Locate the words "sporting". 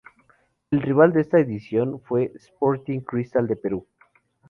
2.33-3.01